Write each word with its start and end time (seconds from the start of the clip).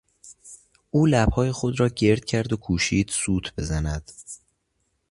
او 0.91 1.05
لبهای 1.05 1.51
خود 1.51 1.79
را 1.79 1.89
گرد 1.89 2.25
کرد 2.25 2.53
و 2.53 2.57
کوشید 2.57 3.09
سوت 3.09 3.55
بزند. 3.55 4.11